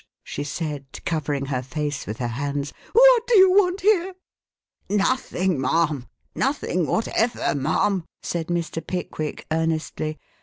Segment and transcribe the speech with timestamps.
[0.23, 2.73] she said, covering her face with her hands.
[2.93, 4.15] "What do you want here?"
[4.89, 8.83] "Nothing, ma'am nothing whatever, ma'am," said Mr.
[8.87, 10.17] Pickwick earnestly.